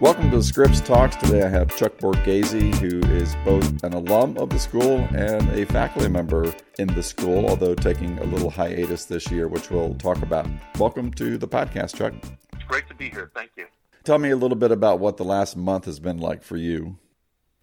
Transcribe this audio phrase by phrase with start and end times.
[0.00, 1.14] Welcome to the Scripps Talks.
[1.16, 5.66] Today I have Chuck Borghese, who is both an alum of the school and a
[5.66, 10.22] faculty member in the school, although taking a little hiatus this year, which we'll talk
[10.22, 10.48] about.
[10.78, 12.14] Welcome to the podcast, Chuck.
[12.54, 13.30] It's great to be here.
[13.34, 13.66] Thank you.
[14.04, 16.96] Tell me a little bit about what the last month has been like for you.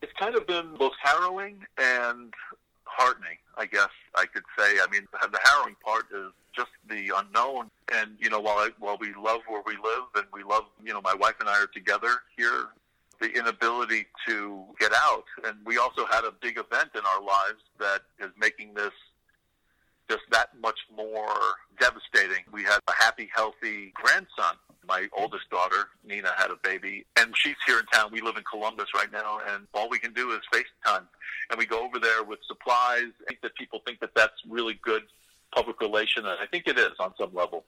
[0.03, 2.35] It's kind of been both harrowing and
[2.83, 4.77] heartening, I guess I could say.
[4.79, 7.71] I mean, the harrowing part is just the unknown.
[7.93, 10.16] And you know, while I, while we love where we live and we love,
[10.87, 12.67] you know, my wife and I are together here,
[13.19, 17.61] the inability to get out, and we also had a big event in our lives
[17.77, 18.93] that is making this
[20.09, 21.35] just that much more
[21.77, 22.45] devastating.
[22.53, 24.55] We had a happy, healthy grandson.
[24.87, 28.09] My oldest daughter, Nina, had a baby, and she's here in town.
[28.13, 31.03] We live in Columbus right now, and all we can do is FaceTime.
[31.49, 33.11] And we go over there with supplies.
[33.21, 35.03] I think that people think that that's really good
[35.53, 37.65] public relation, and I think it is on some level.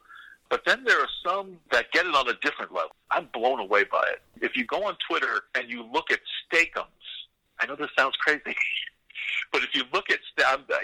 [0.50, 2.96] But then there are some that get it on a different level.
[3.12, 4.22] I'm blown away by it.
[4.44, 6.88] If you go on Twitter and you look at Steak-umms,
[7.60, 8.42] I know this sounds crazy,
[9.52, 10.20] but if you look at,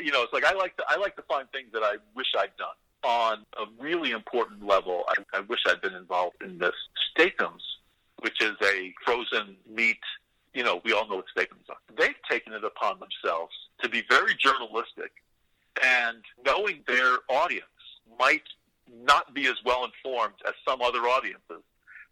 [0.04, 2.28] you know, it's like I like to I like to find things that I wish
[2.38, 5.04] I'd done on a really important level.
[5.08, 6.74] I, I wish I'd been involved in this.
[7.12, 7.64] Steak-umms,
[8.20, 10.00] which is a frozen meat,
[10.54, 11.78] you know, we all know what Steak-umms are.
[11.98, 15.12] They've taken it upon themselves to be very journalistic
[15.84, 17.66] and knowing their audience
[18.20, 18.44] might
[19.04, 21.64] not be as well informed as some other audiences,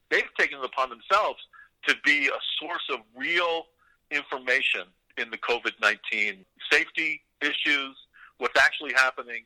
[0.10, 1.40] they've taken it upon themselves
[1.88, 3.66] to be a source of real
[4.12, 4.84] information
[5.18, 7.96] in the COVID 19 safety issues,
[8.38, 9.44] what's actually happening.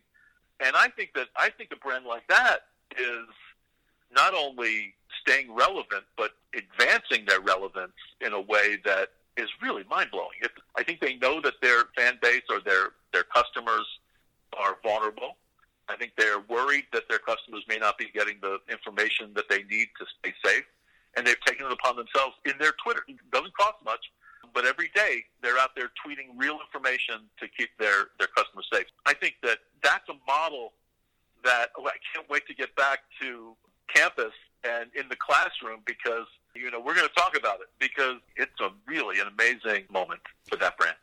[0.60, 2.60] And I think that I think a brand like that
[2.98, 3.28] is
[4.12, 10.10] not only staying relevant, but advancing their relevance in a way that is really mind
[10.12, 10.38] blowing.
[10.76, 13.86] I think they know that their fan base or their, their customers
[14.58, 15.38] are vulnerable.
[15.90, 19.64] I think they're worried that their customers may not be getting the information that they
[19.64, 20.64] need to stay safe.
[21.16, 23.02] And they've taken it upon themselves in their Twitter.
[23.08, 24.06] It doesn't cost much,
[24.54, 28.86] but every day they're out there tweeting real information to keep their, their customers safe.
[29.06, 30.74] I think that that's a model
[31.44, 33.56] that oh, I can't wait to get back to
[33.94, 34.34] campus
[34.64, 38.60] and in the classroom because, you know, we're going to talk about it because it's
[38.60, 40.98] a really an amazing moment for that brand.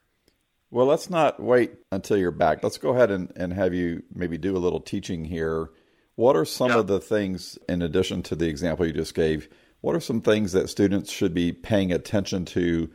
[0.74, 2.64] Well, let's not wait until you're back.
[2.64, 5.70] Let's go ahead and, and have you maybe do a little teaching here.
[6.16, 6.78] What are some yeah.
[6.78, 9.48] of the things, in addition to the example you just gave,
[9.82, 12.90] what are some things that students should be paying attention to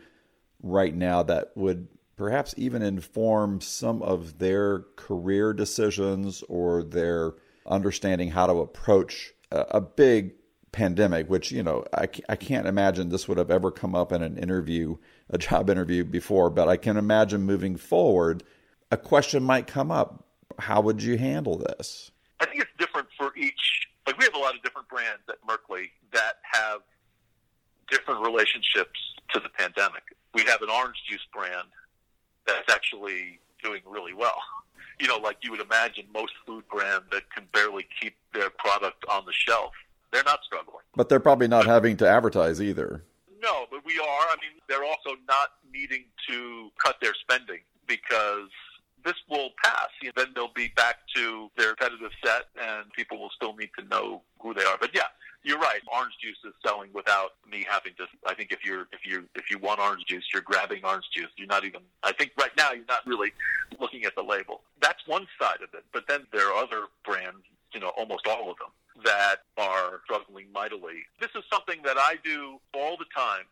[0.61, 7.35] right now that would perhaps even inform some of their career decisions or their
[7.65, 10.33] understanding how to approach a, a big
[10.73, 14.21] pandemic, which, you know, I, I can't imagine this would have ever come up in
[14.21, 14.97] an interview
[15.29, 18.43] a job interview before, but I can imagine moving forward,
[18.91, 20.25] a question might come up.
[20.57, 22.11] How would you handle this?
[22.39, 23.87] I think it's different for each.
[24.07, 26.81] Like we have a lot of different brands at Merkley that have
[27.89, 28.99] different relationships
[29.33, 30.03] to the pandemic.
[30.33, 31.67] We have an orange juice brand
[32.45, 34.37] that's actually doing really well.
[34.99, 39.05] You know, like you would imagine most food brands that can barely keep their product
[39.09, 39.71] on the shelf,
[40.11, 40.83] they're not struggling.
[40.95, 43.03] But they're probably not having to advertise either.
[43.41, 44.03] No, but we are.
[44.03, 48.49] I mean, they're also not needing to cut their spending because
[49.05, 49.87] this will pass.
[50.01, 53.69] You know, then they'll be back to their competitive set, and people will still need
[53.77, 54.77] to know who they are.
[54.79, 55.07] But yeah,
[55.43, 55.79] you're right.
[55.93, 58.05] Orange juice is selling without me having to.
[58.25, 61.29] I think if you're if you if you want orange juice, you're grabbing orange juice.
[61.37, 61.81] You're not even.
[62.03, 63.31] I think right now you're not really
[63.79, 64.61] looking at the label.
[64.81, 65.85] That's one side of it.
[65.93, 67.43] But then there are other brands.
[67.73, 68.69] You know, almost all of them
[69.03, 71.05] that are struggling mightily.
[71.19, 73.45] This is something that I do all the time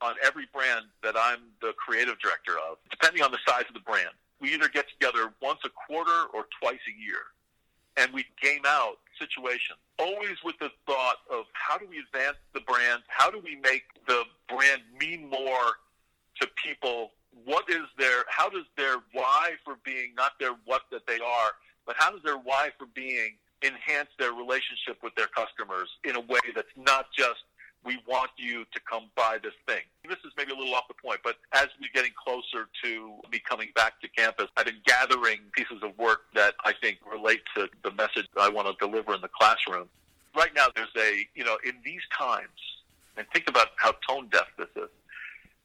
[0.00, 3.80] on every brand that I'm the creative director of, depending on the size of the
[3.80, 4.10] brand.
[4.40, 7.32] We either get together once a quarter or twice a year,
[7.96, 12.60] and we game out situations, always with the thought of how do we advance the
[12.60, 13.02] brand?
[13.06, 15.78] How do we make the brand mean more
[16.40, 17.12] to people?
[17.44, 21.52] What is their, how does their why for being, not their what that they are,
[21.86, 26.20] but how does their why for being enhance their relationship with their customers in a
[26.20, 27.44] way that's not just
[27.84, 29.82] we want you to come buy this thing.
[30.08, 33.40] This is maybe a little off the point, but as we're getting closer to me
[33.48, 37.68] coming back to campus, I've been gathering pieces of work that I think relate to
[37.82, 39.88] the message I want to deliver in the classroom.
[40.36, 42.48] Right now, there's a, you know, in these times,
[43.16, 44.73] and think about how tone deaf this is.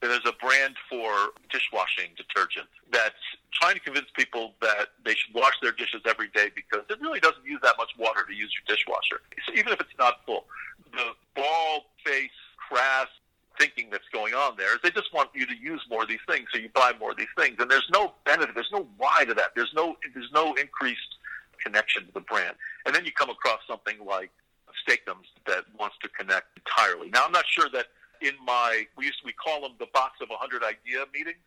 [0.01, 3.19] There's a brand for dishwashing detergent that's
[3.51, 7.19] trying to convince people that they should wash their dishes every day because it really
[7.19, 10.46] doesn't use that much water to use your dishwasher, so even if it's not full.
[10.94, 13.07] The bald face, crass
[13.60, 16.24] thinking that's going on there is they just want you to use more of these
[16.30, 19.25] things, so you buy more of these things, and there's no benefit, there's no why
[19.25, 19.51] to that.
[19.56, 21.18] There's no there's no increased
[21.62, 22.56] connection to the brand,
[22.86, 24.31] and then you come across something like
[24.84, 27.10] Steak-umms that wants to connect entirely.
[27.10, 27.88] Now, I'm not sure that
[28.21, 31.38] in my we used to, we call them the box of 100 idea meetings,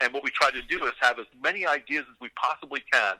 [0.00, 3.14] and what we try to do is have as many ideas as we possibly can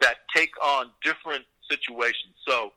[0.00, 2.34] that take on different situations.
[2.46, 2.72] So,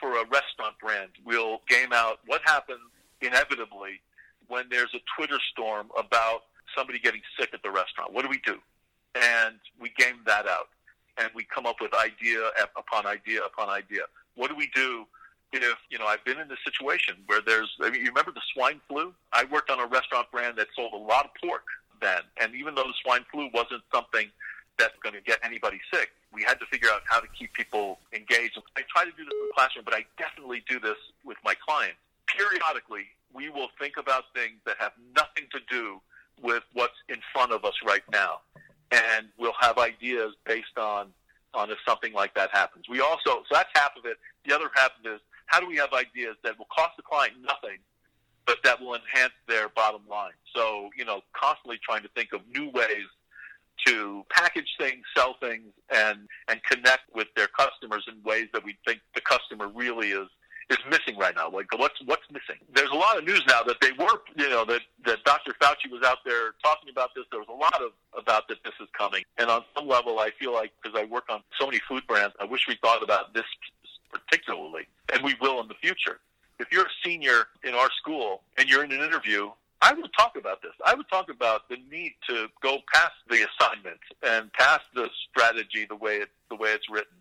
[0.00, 2.80] for a restaurant brand, we'll game out what happens
[3.20, 4.00] inevitably
[4.46, 6.42] when there's a Twitter storm about
[6.76, 8.12] somebody getting sick at the restaurant.
[8.12, 8.58] What do we do?
[9.14, 10.68] And we game that out,
[11.18, 14.02] and we come up with idea upon idea upon idea.
[14.34, 15.06] What do we do
[15.52, 18.42] if you know I've been in this situation where there's I mean you remember the
[18.54, 19.14] swine flu?
[19.32, 21.64] I worked on a restaurant brand that sold a lot of pork
[22.00, 24.28] then, and even though the swine flu wasn't something
[24.78, 27.98] that's going to get anybody sick, we had to figure out how to keep people
[28.12, 28.58] engaged.
[28.76, 31.54] I try to do this in the classroom, but I definitely do this with my
[31.66, 31.98] clients.
[32.26, 36.00] Periodically, we will think about things that have nothing to do
[36.40, 38.40] with what's in front of us right now,
[38.92, 41.08] and we'll have ideas based on
[41.54, 42.84] on if something like that happens.
[42.88, 44.18] We also so that's half of it.
[44.46, 47.78] The other half is how do we have ideas that will cost the client nothing,
[48.46, 50.32] but that will enhance their bottom line?
[50.54, 53.08] So, you know, constantly trying to think of new ways
[53.86, 58.76] to package things, sell things, and and connect with their customers in ways that we
[58.86, 60.28] think the customer really is
[60.70, 61.50] is missing right now.
[61.50, 62.60] Like what's what's missing?
[62.74, 65.54] There's a lot of news now that they were, you know, that that Dr.
[65.62, 67.24] Fauci was out there talking about this.
[67.30, 70.30] There was a lot of about that this is coming, and on some level, I
[70.38, 73.32] feel like because I work on so many food brands, I wish we thought about
[73.32, 73.44] this
[74.10, 76.18] particularly, and we will in the future.
[76.58, 79.50] If you're a senior in our school and you're in an interview,
[79.80, 80.72] I would talk about this.
[80.84, 85.86] I would talk about the need to go past the assignment and past the strategy
[85.88, 87.16] the way it the way it's written,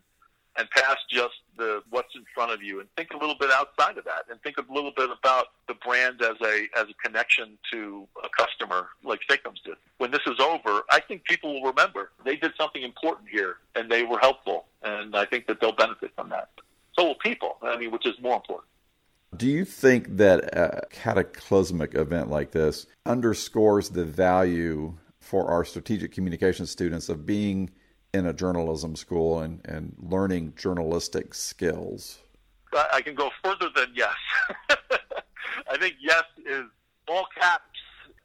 [0.57, 3.99] and past just the what's in front of you, and think a little bit outside
[3.99, 7.59] of that, and think a little bit about the brand as a as a connection
[7.71, 9.75] to a customer, like Steak-umm's did.
[9.99, 13.91] When this is over, I think people will remember they did something important here, and
[13.91, 16.49] they were helpful, and I think that they'll benefit from that
[16.97, 17.57] so will people.
[17.61, 18.67] I mean, which is more important.
[19.35, 26.11] Do you think that a cataclysmic event like this underscores the value for our strategic
[26.11, 27.69] communication students of being
[28.13, 32.19] in a journalism school and, and learning journalistic skills?
[32.73, 34.15] I can go further than yes.
[34.69, 36.63] I think yes is
[37.07, 37.63] all caps.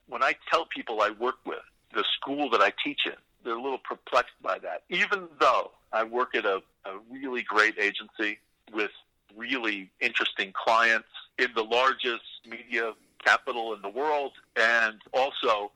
[0.09, 1.59] When I tell people I work with,
[1.95, 3.13] the school that I teach in,
[3.45, 4.85] they're a little perplexed by that.
[4.89, 8.39] Even though I work at a, a really great agency
[8.73, 8.91] with
[9.37, 11.09] really interesting clients
[11.39, 12.93] in the largest media
[13.25, 15.71] capital in the world and also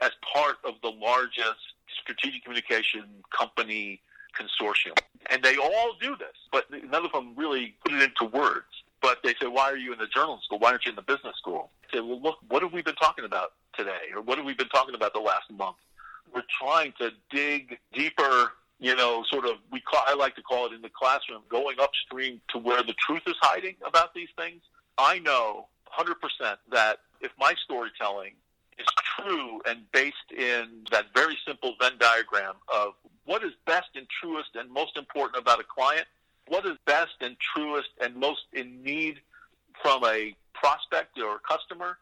[0.00, 1.60] as part of the largest
[2.02, 3.04] strategic communication
[3.36, 4.00] company
[4.38, 4.98] consortium.
[5.30, 8.66] And they all do this, but none of them really put it into words.
[9.00, 10.58] But they say, why are you in the journalism school?
[10.60, 11.70] Why aren't you in the business school?
[11.84, 14.12] I say, well, look, what have we been talking about today?
[14.14, 15.76] Or what have we been talking about the last month?
[16.32, 18.52] We're trying to dig deeper
[18.82, 21.76] you know, sort of, we call, I like to call it in the classroom, going
[21.80, 24.60] upstream to where the truth is hiding about these things.
[24.98, 26.14] I know 100%
[26.72, 28.32] that if my storytelling
[28.76, 28.86] is
[29.16, 32.94] true and based in that very simple Venn diagram of
[33.24, 36.06] what is best and truest and most important about a client,
[36.48, 39.20] what is best and truest and most in need
[39.80, 41.98] from a prospect or customer,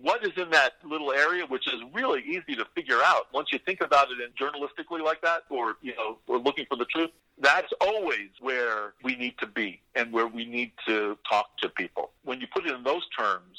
[0.00, 3.58] what is in that little area, which is really easy to figure out once you
[3.58, 7.10] think about it in journalistically like that, or you know, or looking for the truth.
[7.38, 12.10] That's always where we need to be and where we need to talk to people.
[12.24, 13.58] When you put it in those terms,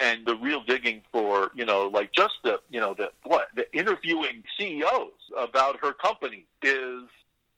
[0.00, 3.72] and the real digging for you know, like just the you know the what the
[3.76, 7.02] interviewing CEOs about her company is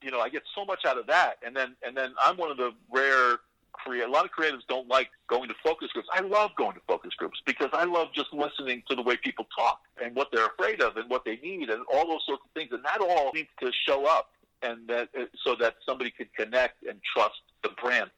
[0.02, 2.50] you know I get so much out of that, and then and then I'm one
[2.50, 3.38] of the rare
[3.86, 6.08] a lot of creatives don't like going to focus groups.
[6.12, 9.46] I love going to focus groups because I love just listening to the way people
[9.56, 12.50] talk and what they're afraid of and what they need and all those sorts of
[12.54, 12.70] things.
[12.72, 14.30] And that all needs to show up
[14.62, 15.08] and that
[15.44, 18.10] so that somebody can connect and trust the brand.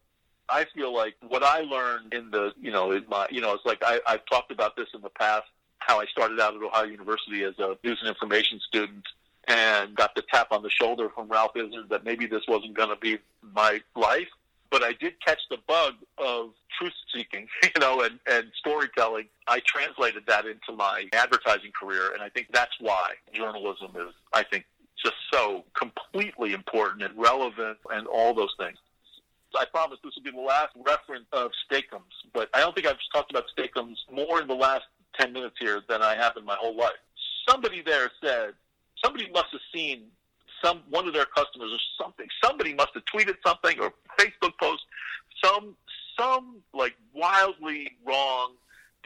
[0.48, 3.64] I feel like what I learned in the you know in my you know it's
[3.64, 5.46] like I, I've talked about this in the past
[5.78, 9.04] how I started out at Ohio University as a news and information student
[9.48, 12.90] and got the tap on the shoulder from Ralph Izard that maybe this wasn't going
[12.90, 13.18] to be
[13.54, 14.28] my life
[14.70, 19.26] but I did catch the bug of truth seeking, you know, and, and storytelling.
[19.48, 24.44] I translated that into my advertising career, and I think that's why journalism is, I
[24.44, 24.64] think,
[25.02, 28.76] just so completely important and relevant and all those things.
[29.58, 32.98] I promise this will be the last reference of Steak-umms, but I don't think I've
[33.12, 34.84] talked about Steak-umms more in the last
[35.18, 36.92] 10 minutes here than I have in my whole life.
[37.48, 38.52] Somebody there said,
[39.02, 40.04] somebody must have seen
[40.62, 42.26] some one of their customers or something.
[42.42, 44.84] Somebody must have tweeted something or Facebook post
[45.42, 45.76] some
[46.18, 48.52] some like wildly wrong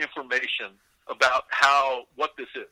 [0.00, 0.70] information
[1.08, 2.66] about how what this is.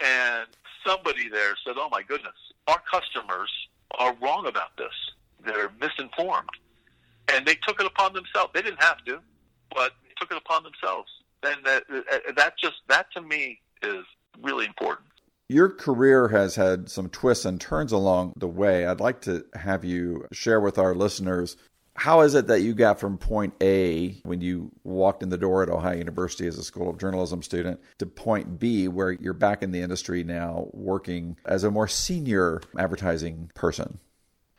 [0.00, 0.46] And
[0.86, 2.34] somebody there said, "Oh my goodness,
[2.66, 3.50] our customers
[3.98, 4.94] are wrong about this.
[5.44, 6.50] They're misinformed."
[7.32, 8.50] And they took it upon themselves.
[8.52, 9.20] They didn't have to,
[9.74, 11.10] but they took it upon themselves
[11.42, 11.84] And that,
[12.36, 14.04] that just, that to me is
[14.40, 15.08] really important.
[15.48, 18.86] Your career has had some twists and turns along the way.
[18.86, 21.56] I'd like to have you share with our listeners
[21.96, 25.62] how is it that you got from point A when you walked in the door
[25.62, 29.62] at Ohio University as a School of Journalism student to point B where you're back
[29.62, 33.98] in the industry now working as a more senior advertising person?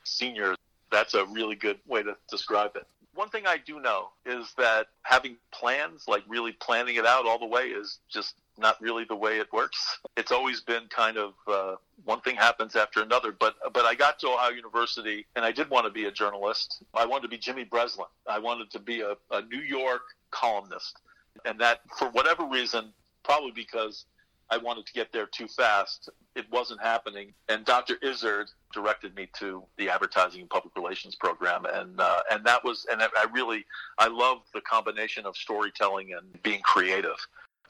[0.04, 0.56] Senior,
[0.92, 2.88] that's a really good way to describe it.
[3.15, 7.39] One thing I do know is that having plans, like really planning it out all
[7.39, 10.00] the way, is just not really the way it works.
[10.15, 13.31] It's always been kind of uh, one thing happens after another.
[13.31, 16.83] But but I got to Ohio University and I did want to be a journalist.
[16.93, 18.07] I wanted to be Jimmy Breslin.
[18.27, 21.00] I wanted to be a, a New York columnist,
[21.45, 22.93] and that for whatever reason,
[23.24, 24.05] probably because
[24.50, 26.09] I wanted to get there too fast.
[26.35, 27.95] It wasn't happening, and Dr.
[28.01, 32.85] Izard directed me to the advertising and public relations program, and uh, and that was
[32.91, 33.65] and I really
[33.97, 37.17] I love the combination of storytelling and being creative.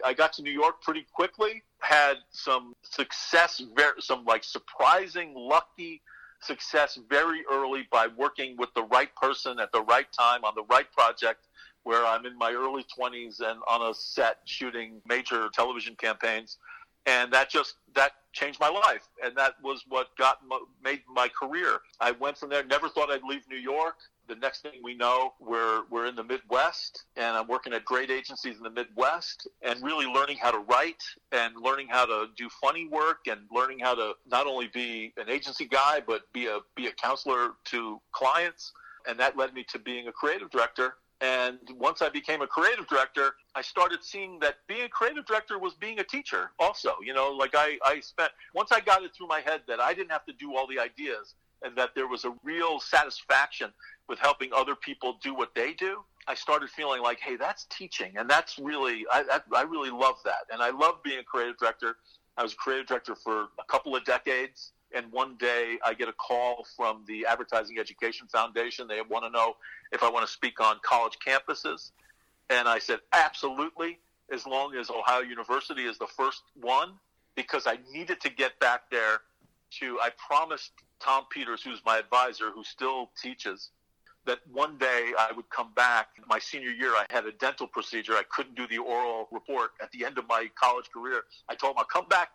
[0.04, 3.62] I got to New York pretty quickly, had some success,
[4.00, 6.02] some like surprising, lucky
[6.42, 10.64] success very early by working with the right person at the right time on the
[10.64, 11.48] right project
[11.84, 16.58] where I'm in my early 20s and on a set shooting major television campaigns.
[17.06, 19.08] And that just that changed my life.
[19.24, 20.40] And that was what got
[20.84, 21.80] made my career.
[22.00, 23.96] I went from there never thought i'd leave new york
[24.28, 28.10] the next thing we know, we're we're in the Midwest, and I'm working at great
[28.10, 32.50] agencies in the Midwest, and really learning how to write, and learning how to do
[32.62, 36.60] funny work, and learning how to not only be an agency guy, but be a
[36.76, 38.72] be a counselor to clients,
[39.08, 40.96] and that led me to being a creative director.
[41.22, 45.58] And once I became a creative director, I started seeing that being a creative director
[45.58, 46.96] was being a teacher also.
[47.04, 49.94] You know, like I, I spent, once I got it through my head that I
[49.94, 53.72] didn't have to do all the ideas and that there was a real satisfaction
[54.08, 58.14] with helping other people do what they do, I started feeling like, hey, that's teaching,
[58.18, 61.58] and that's really I, I, I really love that, and I love being a creative
[61.58, 61.98] director.
[62.38, 66.08] I was a creative director for a couple of decades, and one day I get
[66.10, 68.88] a call from the Advertising Education Foundation.
[68.88, 69.56] They want to know
[69.92, 71.92] if I want to speak on college campuses,
[72.50, 74.00] and I said absolutely,
[74.34, 76.94] as long as Ohio University is the first one,
[77.36, 79.22] because I needed to get back there.
[79.80, 80.72] To I promised
[81.06, 83.70] Tom Peters, who's my advisor, who still teaches
[84.26, 86.08] that one day I would come back.
[86.28, 88.14] My senior year, I had a dental procedure.
[88.14, 91.22] I couldn't do the oral report at the end of my college career.
[91.48, 92.30] I told him, I'll come back.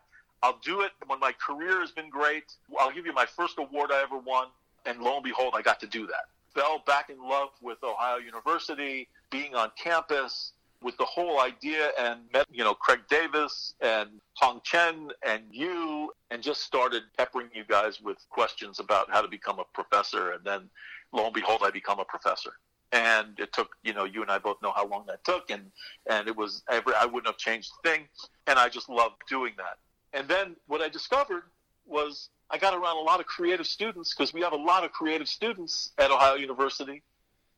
[0.44, 2.44] I'll do it when my career has been great.
[2.78, 4.46] I'll give you my first award I ever won.
[4.86, 6.26] And lo and behold, I got to do that.
[6.54, 12.20] Fell back in love with Ohio University, being on campus, with the whole idea and
[12.32, 17.64] met, you know, Craig Davis and Hong Chen and you and just started peppering you
[17.68, 20.32] guys with questions about how to become a professor.
[20.32, 20.70] And then
[21.12, 22.52] lo and behold, I become a professor.
[22.92, 25.70] And it took, you know, you and I both know how long that took, and
[26.08, 28.08] and it was every I wouldn't have changed a thing,
[28.48, 29.78] and I just loved doing that.
[30.12, 31.44] And then what I discovered
[31.86, 34.90] was I got around a lot of creative students because we have a lot of
[34.90, 37.02] creative students at Ohio University,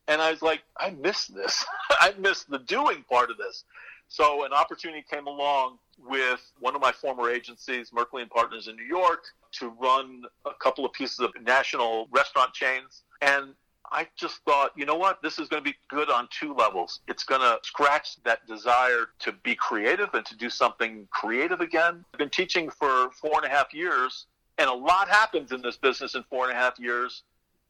[0.09, 1.65] and I was like, I miss this.
[1.91, 3.65] I miss the doing part of this.
[4.09, 8.77] So an opportunity came along with one of my former agencies, Merkley and Partners in
[8.77, 13.55] New York, to run a couple of pieces of national restaurant chains and
[13.93, 15.23] I just thought, you know what?
[15.23, 17.01] This is going to be good on two levels.
[17.09, 22.05] It's going to scratch that desire to be creative and to do something creative again.
[22.13, 25.77] I've been teaching for four and a half years, and a lot happens in this
[25.77, 27.23] business in four and a half years.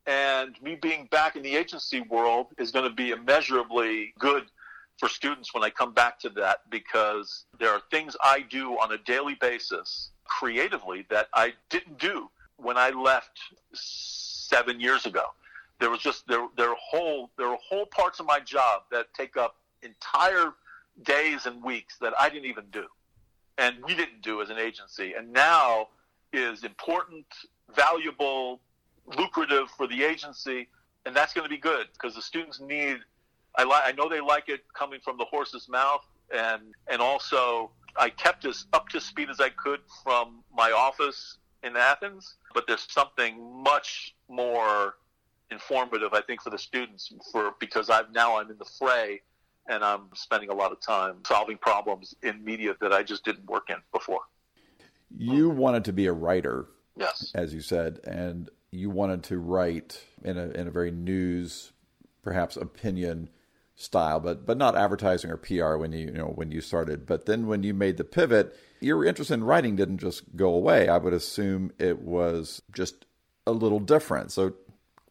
[0.07, 4.45] And me being back in the agency world is going to be immeasurably good
[4.99, 8.93] for students when I come back to that because there are things I do on
[8.93, 13.39] a daily basis creatively that I didn't do when I left
[13.73, 15.25] seven years ago.
[15.81, 19.13] There was just there there are whole there are whole parts of my job that
[19.15, 20.53] take up entire
[21.03, 22.87] days and weeks that I didn't even do,
[23.59, 25.89] and we didn't do as an agency, and now
[26.33, 27.27] is important,
[27.75, 28.61] valuable,
[29.17, 30.69] lucrative for the agency,
[31.07, 32.99] and that's going to be good because the students need.
[33.57, 33.83] I like.
[33.85, 38.45] I know they like it coming from the horse's mouth, and and also I kept
[38.45, 43.63] as up to speed as I could from my office in Athens, but there's something
[43.63, 44.95] much more
[45.51, 49.21] informative, I think, for the students for because I've now I'm in the fray
[49.69, 53.49] and I'm spending a lot of time solving problems in media that I just didn't
[53.49, 54.23] work in before.
[55.17, 56.67] You wanted to be a writer,
[56.97, 61.73] yes, as you said, and you wanted to write in a in a very news,
[62.23, 63.29] perhaps opinion
[63.77, 67.07] style, but but not advertising or PR when you you know when you started.
[67.07, 70.89] But then when you made the pivot, your interest in writing didn't just go away.
[70.89, 73.05] I would assume it was just
[73.47, 74.33] a little different.
[74.33, 74.55] So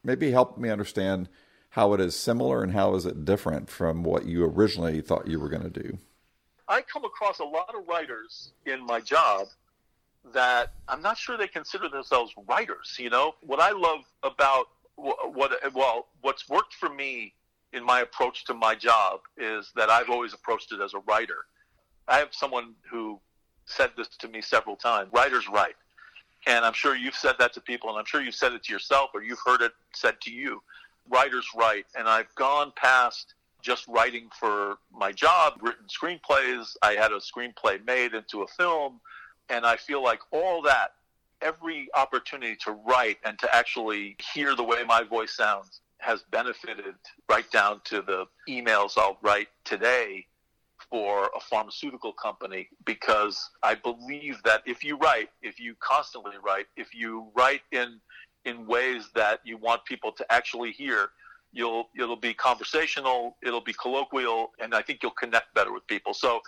[0.03, 1.29] maybe help me understand
[1.69, 5.39] how it is similar and how is it different from what you originally thought you
[5.39, 5.97] were going to do.
[6.67, 9.47] I come across a lot of writers in my job
[10.33, 12.95] that I'm not sure they consider themselves writers.
[12.99, 17.33] You know, what I love about what, well, what's worked for me
[17.73, 21.45] in my approach to my job is that I've always approached it as a writer.
[22.07, 23.19] I have someone who
[23.65, 25.09] said this to me several times.
[25.13, 25.75] Writers write.
[26.47, 28.73] And I'm sure you've said that to people, and I'm sure you've said it to
[28.73, 30.61] yourself, or you've heard it said to you.
[31.09, 31.85] Writers write.
[31.95, 36.75] And I've gone past just writing for my job, written screenplays.
[36.81, 38.99] I had a screenplay made into a film.
[39.51, 40.93] And I feel like all that,
[41.41, 46.95] every opportunity to write and to actually hear the way my voice sounds has benefited
[47.29, 50.25] right down to the emails I'll write today
[50.89, 56.67] for a pharmaceutical company because I believe that if you write, if you constantly write,
[56.77, 57.99] if you write in
[58.45, 61.09] in ways that you want people to actually hear,
[61.51, 66.13] you'll it'll be conversational, it'll be colloquial, and I think you'll connect better with people.
[66.13, 66.41] So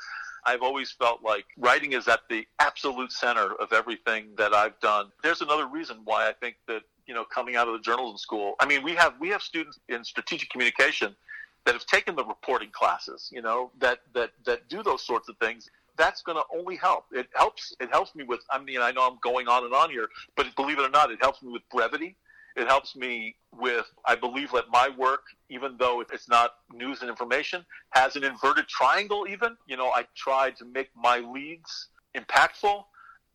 [0.45, 5.11] I've always felt like writing is at the absolute center of everything that I've done.
[5.23, 8.55] There's another reason why I think that you know coming out of the journalism school.
[8.59, 11.15] I mean, we have we have students in strategic communication
[11.65, 15.37] that have taken the reporting classes, you know, that that that do those sorts of
[15.37, 15.69] things.
[15.95, 17.05] That's going to only help.
[17.11, 17.75] It helps.
[17.79, 18.41] It helps me with.
[18.49, 21.11] I mean, I know I'm going on and on here, but believe it or not,
[21.11, 22.15] it helps me with brevity.
[22.55, 23.85] It helps me with.
[24.05, 25.21] I believe that my work,
[25.53, 29.25] even though it's not news and information, has an inverted triangle.
[29.29, 32.83] Even you know, I try to make my leads impactful,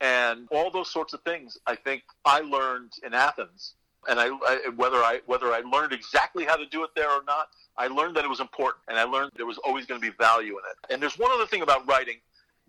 [0.01, 1.59] and all those sorts of things.
[1.67, 3.75] I think I learned in Athens
[4.09, 7.23] and I, I, whether I whether I learned exactly how to do it there or
[7.27, 10.07] not, I learned that it was important, and I learned there was always going to
[10.11, 10.93] be value in it.
[10.93, 12.17] And there's one other thing about writing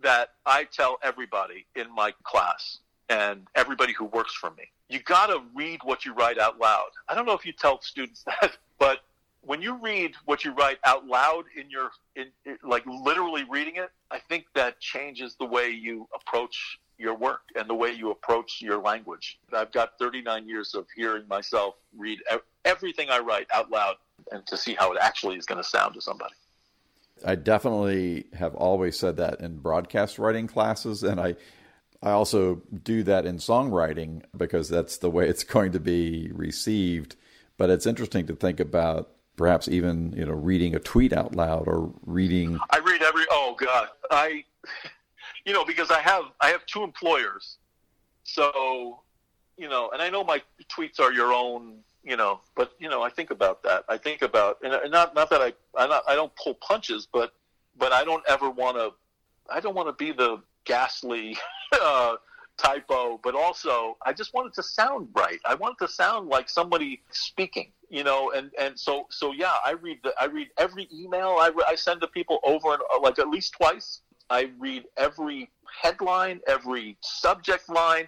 [0.01, 2.79] that I tell everybody in my class
[3.09, 6.89] and everybody who works for me: you got to read what you write out loud.
[7.07, 8.99] I don't know if you tell students that, but
[9.41, 13.75] when you read what you write out loud in your in, in like literally reading
[13.77, 18.11] it, I think that changes the way you approach your work and the way you
[18.11, 19.39] approach your language.
[19.53, 22.19] I've got 39 years of hearing myself read
[22.65, 23.95] everything I write out loud
[24.31, 26.33] and to see how it actually is going to sound to somebody.
[27.25, 31.35] I definitely have always said that in broadcast writing classes and I
[32.01, 37.15] I also do that in songwriting because that's the way it's going to be received.
[37.57, 41.65] But it's interesting to think about perhaps even, you know, reading a tweet out loud
[41.65, 43.87] or reading I read every oh god.
[44.11, 44.43] I
[45.45, 47.57] you know, because I have I have two employers,
[48.23, 48.99] so
[49.55, 53.01] you know, and I know my tweets are your own, you know, but you know,
[53.01, 53.85] I think about that.
[53.87, 57.31] I think about, and not not that I I, not, I don't pull punches, but
[57.77, 58.91] but I don't ever want to.
[59.49, 61.37] I don't want to be the ghastly
[61.81, 62.17] uh,
[62.59, 65.39] typo, but also I just want it to sound right.
[65.45, 68.31] I want it to sound like somebody speaking, you know.
[68.31, 72.01] And and so so yeah, I read the I read every email I, I send
[72.01, 75.49] to people over and uh, like at least twice I read every
[75.81, 78.07] headline, every subject line,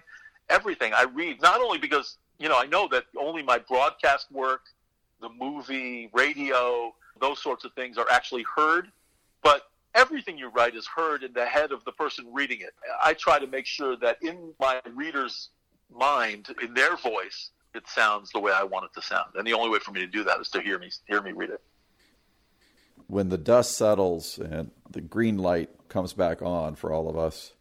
[0.50, 0.92] everything.
[0.94, 4.62] I read not only because you know I know that only my broadcast work,
[5.20, 8.92] the movie, radio, those sorts of things are actually heard,
[9.42, 12.74] but everything you write is heard in the head of the person reading it.
[13.02, 15.50] I try to make sure that in my reader's
[15.94, 19.30] mind, in their voice, it sounds the way I want it to sound.
[19.34, 21.32] And the only way for me to do that is to hear me hear me
[21.32, 21.60] read it
[23.12, 27.52] when the dust settles and the green light comes back on for all of us,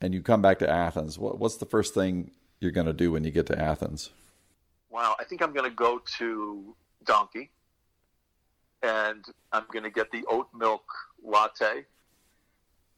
[0.00, 3.12] and you come back to Athens, what, what's the first thing you're going to do
[3.12, 4.10] when you get to Athens?
[4.90, 7.50] Wow, I think I'm going to go to Donkey,
[8.86, 10.84] and I'm going to get the oat milk
[11.22, 11.84] latte,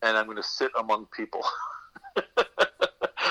[0.02, 1.42] and I'm going to sit among people.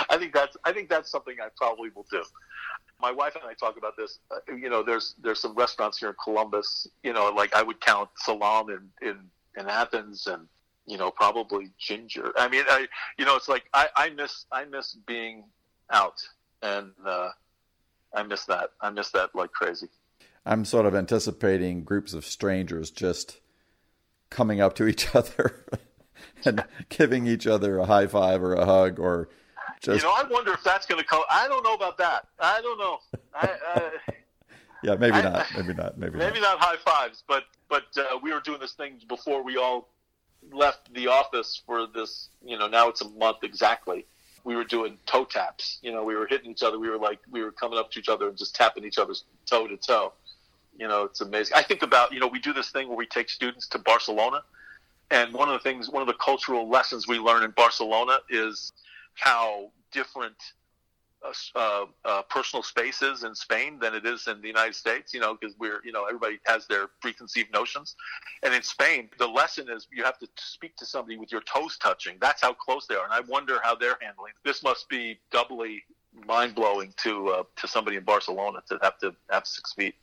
[0.10, 2.24] I think that's I think that's something I probably will do
[3.02, 4.20] my wife and I talk about this.
[4.32, 6.88] Uh, you know, there's there's some restaurants here in Columbus.
[7.04, 9.18] You know, like I would count Salaam in in,
[9.58, 10.48] in Athens and
[10.86, 12.34] you know probably Ginger.
[12.38, 15.44] I mean, I you know it's like I, I miss I miss being
[15.92, 16.20] out
[16.62, 17.30] and uh,
[18.16, 18.72] I miss that.
[18.82, 19.90] I miss that like crazy.
[20.48, 23.42] I'm sort of anticipating groups of strangers just
[24.30, 25.66] coming up to each other
[26.46, 29.30] and giving each other a high five or a hug or
[29.82, 31.22] just, you know, I wonder if that's going to come.
[31.30, 32.28] I don't know about that.
[32.40, 33.00] I don't know.
[33.36, 33.90] I, uh,
[34.84, 35.48] yeah, maybe I, not.
[35.56, 35.98] Maybe not.
[35.98, 37.24] Maybe maybe not, not high fives.
[37.28, 39.90] But but uh, we were doing this thing before we all
[40.52, 42.30] left the office for this.
[42.44, 44.08] You know, now it's a month exactly.
[44.46, 45.78] We were doing toe taps.
[45.84, 46.80] You know, we were hitting each other.
[46.80, 49.26] We were like we were coming up to each other and just tapping each other's
[49.46, 50.14] toe to toe.
[50.78, 51.56] You know, it's amazing.
[51.56, 54.44] I think about you know we do this thing where we take students to Barcelona,
[55.10, 58.74] and one of the things, one of the cultural lessons we learn in Barcelona is
[59.16, 60.36] how different
[61.56, 65.14] uh, uh, personal spaces in Spain than it is in the United States.
[65.14, 67.96] You know, because we're you know everybody has their preconceived notions,
[68.44, 71.78] and in Spain the lesson is you have to speak to somebody with your toes
[71.78, 72.18] touching.
[72.22, 74.34] That's how close they are, and I wonder how they're handling.
[74.46, 75.84] This must be doubly
[76.26, 79.96] mind blowing to uh, to somebody in Barcelona to have to have six feet.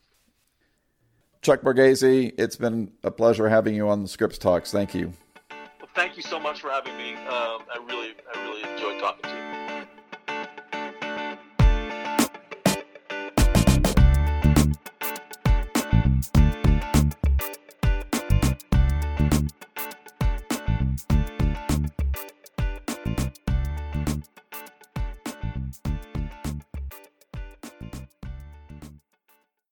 [1.44, 4.72] Chuck Borghese, it's been a pleasure having you on the Scripps Talks.
[4.72, 5.12] Thank you.
[5.50, 7.12] Well, thank you so much for having me.
[7.12, 9.63] Um, I really, I really enjoyed talking to you.